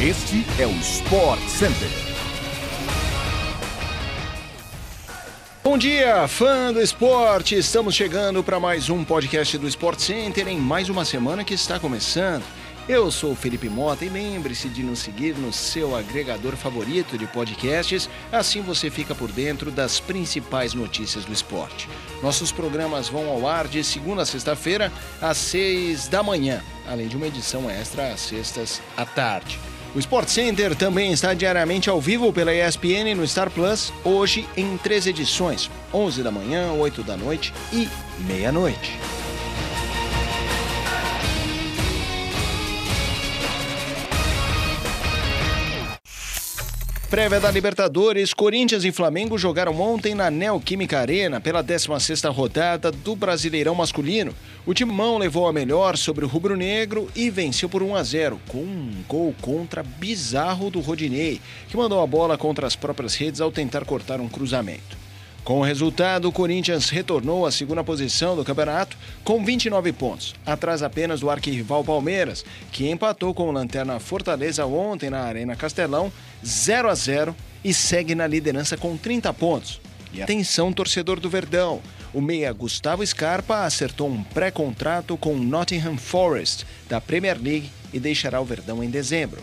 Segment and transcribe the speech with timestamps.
[0.00, 1.88] Este é o Sport Center.
[5.64, 7.56] Bom dia, fã do esporte!
[7.56, 11.80] Estamos chegando para mais um podcast do Sport Center em mais uma semana que está
[11.80, 12.44] começando.
[12.88, 17.26] Eu sou o Felipe Mota e lembre-se de nos seguir no seu agregador favorito de
[17.26, 21.88] podcasts, assim você fica por dentro das principais notícias do esporte.
[22.22, 27.16] Nossos programas vão ao ar de segunda a sexta-feira, às seis da manhã, além de
[27.16, 29.58] uma edição extra às sextas à tarde.
[29.94, 34.76] O Sport Center também está diariamente ao vivo pela ESPN no Star Plus, hoje em
[34.76, 37.88] três edições: 11 da manhã, 8 da noite e
[38.20, 38.98] meia-noite.
[47.10, 53.16] Prévia da Libertadores, Corinthians e Flamengo jogaram ontem na Neoquímica Arena pela 16ª rodada do
[53.16, 54.34] Brasileirão Masculino.
[54.66, 58.58] O timão levou a melhor sobre o rubro-negro e venceu por 1 a 0, com
[58.58, 61.40] um gol contra bizarro do Rodinei,
[61.70, 65.07] que mandou a bola contra as próprias redes ao tentar cortar um cruzamento.
[65.48, 70.82] Com o resultado, o Corinthians retornou à segunda posição do campeonato com 29 pontos, atrás
[70.82, 76.12] apenas do arquirrival Palmeiras, que empatou com o Lanterna Fortaleza ontem na Arena Castelão
[76.44, 79.80] 0 a 0 e segue na liderança com 30 pontos.
[80.12, 81.80] E atenção, torcedor do Verdão.
[82.12, 87.98] O meia Gustavo Scarpa acertou um pré-contrato com o Nottingham Forest da Premier League e
[87.98, 89.40] deixará o Verdão em dezembro.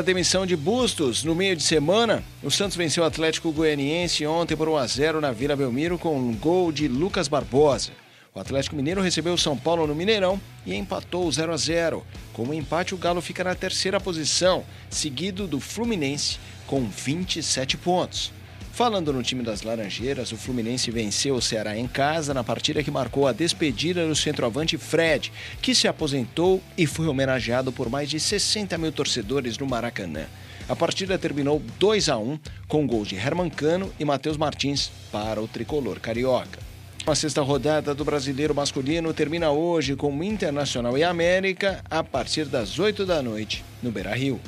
[0.00, 4.56] A demissão de Bustos no meio de semana, o Santos venceu o Atlético Goianiense ontem
[4.56, 7.92] por 1 a 0 na Vila Belmiro com um gol de Lucas Barbosa.
[8.34, 12.02] O Atlético Mineiro recebeu o São Paulo no Mineirão e empatou 0 a 0.
[12.32, 18.32] Com o empate, o Galo fica na terceira posição, seguido do Fluminense com 27 pontos.
[18.80, 22.90] Falando no time das Laranjeiras, o Fluminense venceu o Ceará em casa na partida que
[22.90, 28.18] marcou a despedida do centroavante Fred, que se aposentou e foi homenageado por mais de
[28.18, 30.24] 60 mil torcedores no Maracanã.
[30.66, 35.42] A partida terminou 2 a 1 com gols de Herman Cano e Matheus Martins para
[35.42, 36.58] o tricolor carioca.
[37.06, 42.46] A sexta rodada do Brasileiro Masculino termina hoje com o Internacional e América a partir
[42.46, 44.40] das 8 da noite no Beira-Rio.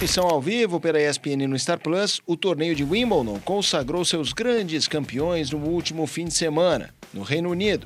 [0.00, 4.86] Missão ao vivo pela ESPN no Star Plus, o torneio de Wimbledon consagrou seus grandes
[4.86, 7.84] campeões no último fim de semana, no Reino Unido.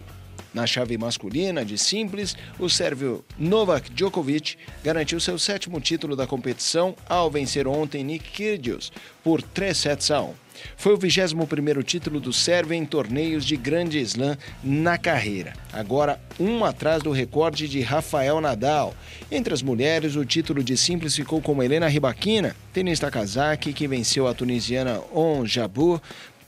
[0.53, 6.95] Na chave masculina de simples, o sérvio Novak Djokovic garantiu seu sétimo título da competição
[7.09, 8.93] ao vencer ontem Nick Kyrgios
[9.25, 10.42] por 3 sets a 1.
[10.77, 16.65] Foi o 21º título do sérvio em torneios de grande slam na carreira, agora um
[16.65, 18.95] atrás do recorde de Rafael Nadal.
[19.31, 24.27] Entre as mulheres, o título de simples ficou com Helena Rybakina, tenista kazakh que venceu
[24.27, 25.45] a tunisiana On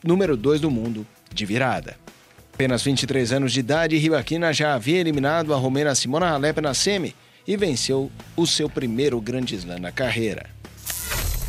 [0.03, 1.97] número 2 do mundo, de virada.
[2.53, 7.15] Apenas 23 anos de idade, Rybakina já havia eliminado a romena Simona Halep na semi
[7.47, 10.54] e venceu o seu primeiro grande slam na carreira.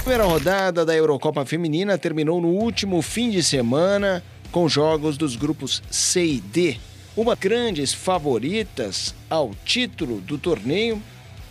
[0.05, 5.81] Primeira rodada da Eurocopa Feminina terminou no último fim de semana com jogos dos grupos
[5.89, 6.77] C e D.
[7.17, 11.01] Uma grandes favoritas ao título do torneio,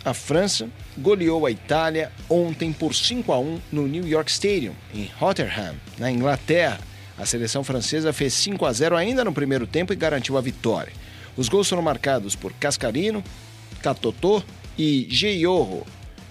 [0.05, 5.11] a França goleou a Itália ontem por 5 a 1 no New York Stadium, em
[5.19, 6.79] Rotterdam, na Inglaterra.
[7.17, 10.93] A seleção francesa fez 5 a 0 ainda no primeiro tempo e garantiu a vitória.
[11.35, 13.21] Os gols foram marcados por Cascarino,
[13.83, 14.41] Catotô
[14.77, 15.85] e Geiorro,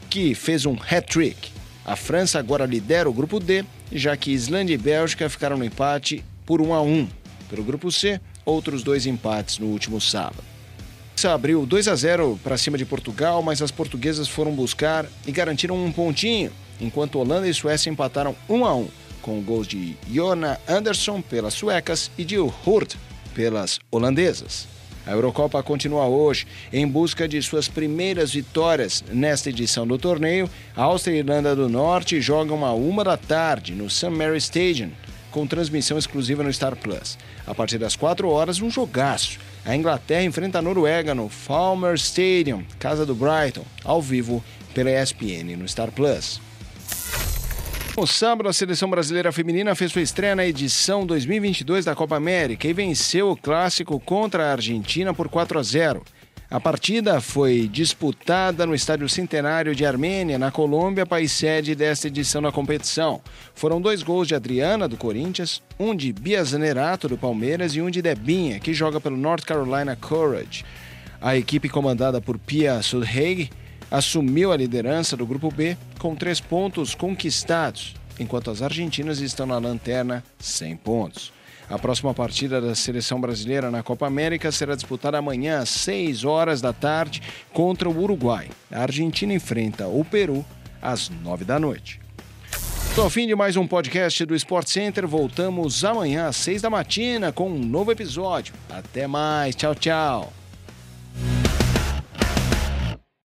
[0.09, 1.54] que fez um hat-trick.
[1.84, 6.25] A França agora lidera o grupo D, já que Islândia e Bélgica ficaram no empate
[6.47, 7.09] por 1 a 1.
[7.50, 10.43] Pelo grupo C, outros dois empates no último sábado.
[11.33, 15.83] Abriu 2 a 0 para cima de Portugal, mas as portuguesas foram buscar e garantiram
[15.83, 18.89] um pontinho, enquanto Holanda e Suécia empataram 1 a 1
[19.23, 22.97] com gols de Jona Andersson pelas suecas e de Hurt
[23.34, 24.69] pelas holandesas.
[25.07, 30.49] A Eurocopa continua hoje em busca de suas primeiras vitórias nesta edição do torneio.
[30.75, 34.09] A Áustria e Irlanda do Norte jogam a uma da tarde no St.
[34.09, 34.91] Mary Stadium,
[35.31, 37.19] com transmissão exclusiva no Star Plus.
[37.47, 39.39] A partir das 4 horas, um jogaço.
[39.65, 44.43] A Inglaterra enfrenta a Noruega no Falmer Stadium, casa do Brighton, ao vivo
[44.73, 46.41] pela ESPN no Star Plus.
[47.96, 52.67] No sábado, a seleção brasileira feminina fez sua estreia na edição 2022 da Copa América
[52.67, 56.02] e venceu o clássico contra a Argentina por 4 a 0.
[56.50, 62.43] A partida foi disputada no Estádio Centenário de Armênia, na Colômbia, país sede desta edição
[62.43, 63.20] da competição.
[63.55, 67.88] Foram dois gols de Adriana, do Corinthians, um de Bia Zanerato, do Palmeiras, e um
[67.88, 70.64] de Debinha, que joga pelo North Carolina Courage.
[71.20, 73.50] A equipe comandada por Pia Sudhaig
[73.88, 79.56] assumiu a liderança do Grupo B com três pontos conquistados, enquanto as argentinas estão na
[79.56, 81.33] lanterna sem pontos.
[81.67, 86.61] A próxima partida da seleção brasileira na Copa América será disputada amanhã às 6 horas
[86.61, 87.23] da tarde
[87.55, 88.51] contra o Uruguai.
[88.71, 90.45] A Argentina enfrenta o Peru
[90.83, 91.99] às 9 da noite.
[92.99, 95.09] Ao fim de mais um podcast do Sport Center.
[95.09, 98.53] Voltamos amanhã às 6 da matina com um novo episódio.
[98.69, 99.57] Até mais.
[99.57, 100.44] Tchau, tchau.